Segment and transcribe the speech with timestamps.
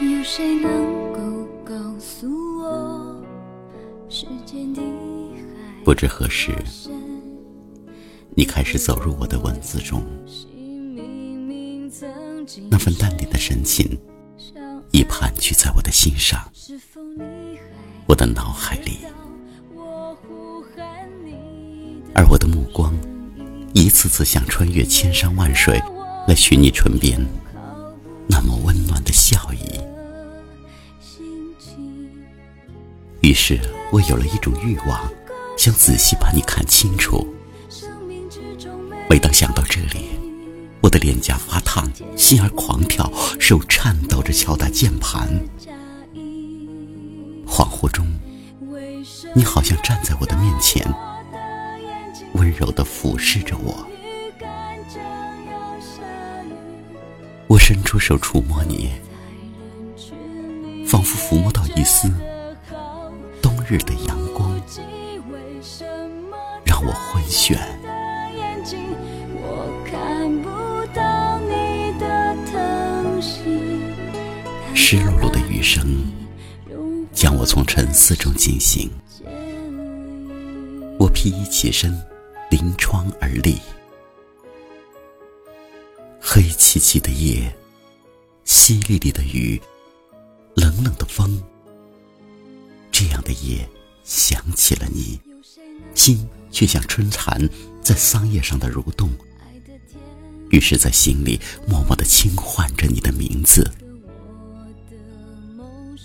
[0.00, 2.28] 有谁能够告诉
[2.60, 3.20] 我，
[4.08, 5.84] 时间的海？
[5.84, 6.52] 不知何时，
[8.36, 10.00] 你开始走入我的文字中，
[12.70, 13.98] 那份淡定的神情
[14.92, 16.48] 已盘踞在我的心上，
[18.06, 18.98] 我的脑海里，
[22.14, 22.96] 而我的目光
[23.74, 25.82] 一次次想穿越千山万水，
[26.28, 27.20] 来寻你唇边
[28.28, 29.87] 那么温暖的笑意。
[33.28, 33.60] 于是
[33.92, 35.06] 我有了一种欲望，
[35.58, 37.28] 想仔细把你看清楚。
[39.06, 40.08] 每当想到这里，
[40.80, 45.28] 我的脸颊发烫，心儿狂跳，手颤抖着敲打键盘。
[47.46, 48.06] 恍惚中，
[49.34, 50.82] 你好像站在我的面前，
[52.32, 53.86] 温柔地俯视着我。
[57.46, 58.88] 我伸出手触摸你，
[60.86, 62.10] 仿佛抚摸到一丝，
[63.70, 64.58] 日的阳光，
[66.64, 67.52] 让我昏眩。
[67.82, 68.82] 的眼睛，
[69.34, 70.48] 我看不
[70.94, 73.82] 到你的疼惜。
[74.74, 75.84] 湿漉漉的雨声
[77.12, 78.90] 将我从沉思中惊醒。
[80.98, 81.94] 我披衣起身，
[82.50, 83.58] 临窗而立。
[86.18, 87.54] 黑漆漆的夜，
[88.46, 89.60] 淅沥沥的雨，
[90.54, 91.38] 冷冷的风。
[93.00, 93.64] 这样的夜，
[94.02, 95.20] 想起了你，
[95.94, 97.48] 心却像春蚕
[97.80, 99.08] 在桑叶上的蠕动。
[100.50, 103.70] 于是，在心里默默的轻唤着你的名字。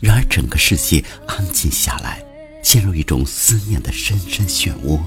[0.00, 2.24] 然而，整个世界安静下来，
[2.62, 4.98] 陷入一种思念的深深漩涡。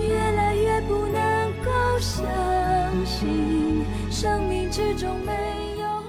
[0.00, 2.24] 越来越不能够相
[3.04, 6.02] 信，生命之中没有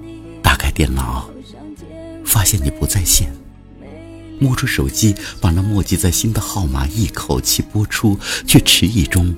[0.00, 0.38] 你。
[0.40, 1.28] 打开电脑，
[2.24, 3.34] 发现你不在线。
[4.40, 9.34] 摸出手机，把那默记在心的号码一口气拨出，却迟疑中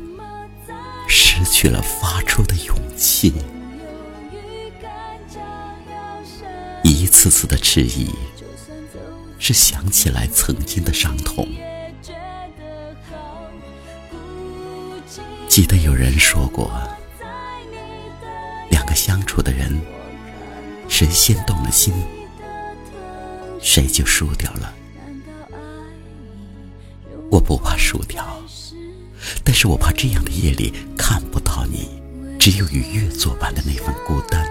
[1.08, 3.32] 失去了发出的勇气。
[6.82, 8.10] 一次次的迟疑，
[9.38, 11.48] 是想起来曾经的伤痛。
[15.48, 16.70] 记得有人说过，
[18.70, 19.80] 两个相处的人，
[20.88, 21.92] 谁先动了心，
[23.60, 24.72] 谁就输掉了。
[27.36, 28.24] 我不怕输掉，
[29.44, 32.00] 但是我怕这样的夜里看不到你，
[32.38, 34.42] 只有与月作伴的那份孤单。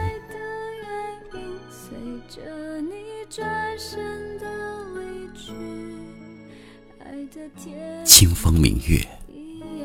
[8.06, 9.04] 清风明月，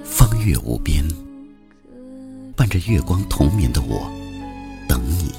[0.04, 1.02] 风月无边，
[2.54, 4.12] 伴着月光同眠的我，
[4.86, 5.32] 等你。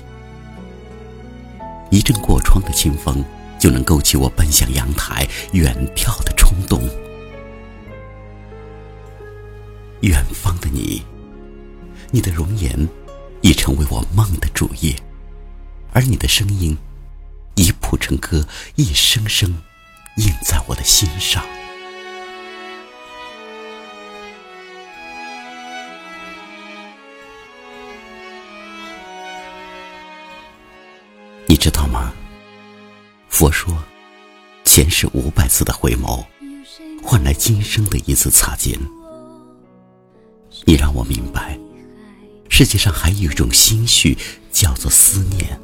[1.91, 3.23] 一阵过窗的清风，
[3.59, 6.81] 就能勾起我奔向阳台远眺的冲动。
[10.01, 11.03] 远方的你，
[12.09, 12.89] 你的容颜
[13.41, 14.95] 已成为我梦的主页，
[15.94, 16.75] 而你的声音
[17.56, 18.44] 已谱成歌，
[18.75, 19.47] 一声声
[20.17, 21.45] 印在我的心上。
[31.45, 32.11] 你知道吗？
[33.29, 33.72] 佛说，
[34.63, 36.25] 前世五百次的回眸，
[37.03, 38.79] 换来今生的一次擦肩。
[40.66, 41.57] 你让我明白，
[42.49, 44.17] 世界上还有一种心绪，
[44.51, 45.59] 叫做思念。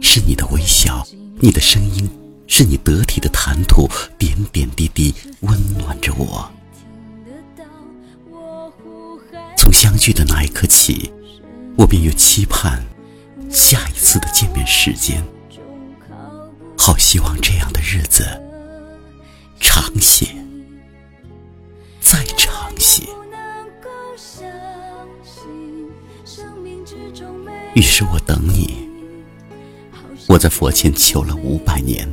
[0.00, 1.06] 是你的微笑，
[1.40, 2.08] 你的声音，
[2.46, 3.88] 是你得体的谈吐，
[4.18, 6.50] 点点滴滴温暖着我。
[9.56, 11.10] 从相聚的那一刻起，
[11.76, 12.84] 我便又期盼
[13.50, 15.24] 下一次的见面时间。
[16.78, 18.24] 好希望这样的日子
[19.58, 20.26] 长些，
[27.74, 28.88] 于是我等你，
[30.28, 32.08] 我在佛前求了五百年，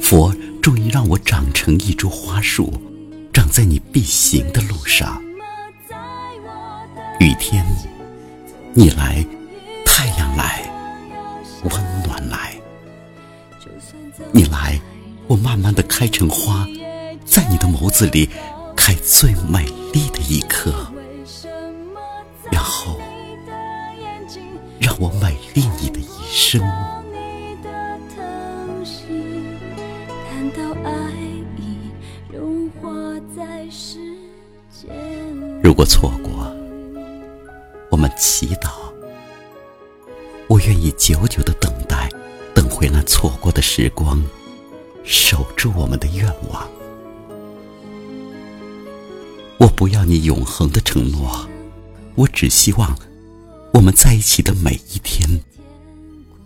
[0.00, 2.72] 佛终于让我长成一株花树，
[3.32, 5.22] 长在你必行的路上。
[7.20, 7.64] 雨天，
[8.74, 9.24] 你来，
[9.86, 10.70] 太阳来，
[11.62, 11.72] 温
[12.04, 12.54] 暖来，
[14.32, 14.80] 你来，
[15.28, 16.66] 我慢慢的开成花，
[17.24, 18.28] 在你的眸子里
[18.86, 19.64] 开最美
[19.94, 20.70] 丽的一刻，
[22.52, 23.00] 然后
[24.78, 26.60] 让我美丽你的一生。
[35.62, 36.54] 如果错过，
[37.88, 38.68] 我们祈祷
[40.46, 42.10] 我愿意久久的等待，
[42.54, 44.22] 等回那错过的时光，
[45.04, 46.68] 守住我们的愿望。
[49.58, 51.48] 我不要你永恒的承诺，
[52.14, 52.96] 我只希望
[53.72, 55.40] 我们在一起的每一天，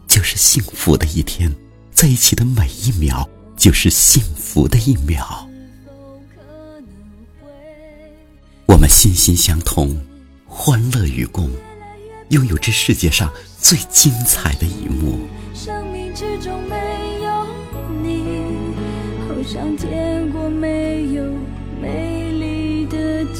[0.06, 1.50] 就是幸福的一天；
[1.93, 3.26] 在一起的每一秒，
[3.56, 5.49] 就是幸福的一秒。
[8.66, 9.99] 我们心心相通，
[10.46, 11.50] 欢乐与共，
[12.28, 15.19] 拥有这世界上最精彩的一幕。
[15.54, 17.46] 生命之中没有
[18.02, 18.22] 你，
[19.26, 21.25] 好像见过没有
[21.81, 22.57] 美丽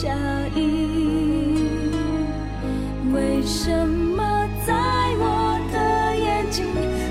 [0.00, 0.15] 嫁
[0.55, 1.59] 衣。
[3.12, 4.73] 为什么在
[5.19, 6.67] 我的眼睛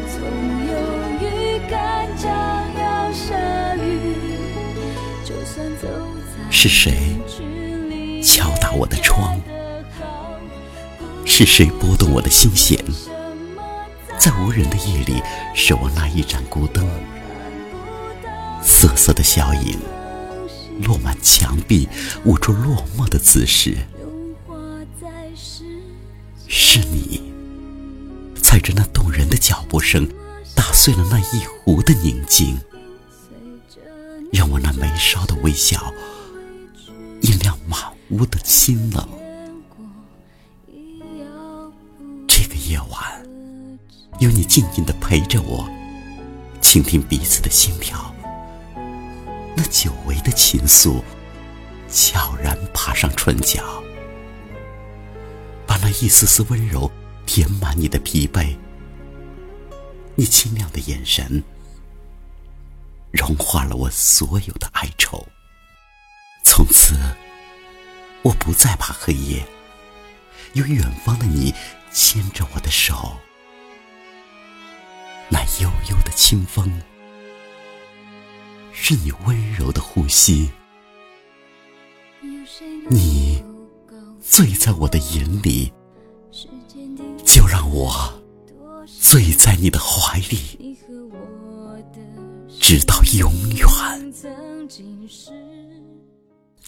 [0.07, 0.22] 总
[0.68, 0.74] 有
[1.19, 2.31] 预感将
[2.80, 4.16] 要下雨？
[5.25, 5.88] 就算走
[6.50, 7.18] 是谁
[8.24, 9.38] 敲打我的窗？
[11.25, 12.81] 是谁拨动我的心弦？
[14.18, 15.22] 在无人的夜里，
[15.54, 16.88] 守望那一盏孤灯，
[18.63, 19.78] 瑟瑟的小影
[20.83, 21.88] 落满墙壁，
[22.25, 23.77] 捂住落寞的姿势。
[26.47, 27.21] 是你，
[28.41, 30.07] 踩着那动人的脚步声，
[30.56, 32.57] 打碎了那一湖的宁静，
[34.31, 35.94] 让我那眉梢的微笑，
[37.21, 37.79] 映亮满
[38.09, 39.07] 屋的清冷。
[42.27, 43.27] 这个夜晚，
[44.19, 45.68] 有你静静的陪着我，
[46.62, 48.13] 倾听彼此的心跳，
[49.59, 51.01] 那久违的情愫，
[51.89, 53.83] 悄然爬上唇角。
[55.65, 56.92] 把那一丝丝温柔
[57.25, 58.56] 填满你的疲惫，
[60.13, 61.44] 你清亮的眼神
[63.12, 65.27] 融化了我所有的哀愁。
[66.44, 66.95] 从此，
[68.21, 69.44] 我不再怕黑夜，
[70.53, 71.51] 有远方的你
[71.92, 73.18] 牵着我的手，
[75.30, 76.80] 那悠悠的清风
[78.79, 80.51] 是你温柔的呼吸，
[82.89, 83.44] 你。
[84.21, 85.74] 醉在我的眼里，
[87.25, 88.13] 就让我
[88.85, 90.77] 醉在你的怀里，
[92.59, 93.68] 直到永远，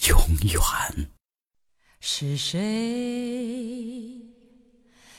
[0.08, 0.18] 永
[0.52, 0.60] 远。
[2.00, 4.16] 是谁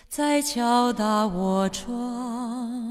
[0.09, 2.90] 在敲打我窗？